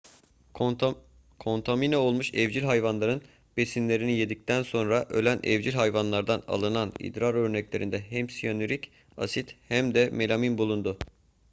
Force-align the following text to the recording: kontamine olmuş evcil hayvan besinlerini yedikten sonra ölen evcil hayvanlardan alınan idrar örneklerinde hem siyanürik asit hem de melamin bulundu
kontamine 1.43 1.97
olmuş 1.97 2.33
evcil 2.33 2.63
hayvan 2.63 3.21
besinlerini 3.57 4.17
yedikten 4.17 4.63
sonra 4.63 5.03
ölen 5.09 5.39
evcil 5.43 5.73
hayvanlardan 5.73 6.43
alınan 6.47 6.93
idrar 6.99 7.33
örneklerinde 7.33 7.99
hem 8.01 8.29
siyanürik 8.29 8.91
asit 9.17 9.55
hem 9.67 9.93
de 9.93 10.09
melamin 10.09 10.57
bulundu 10.57 10.97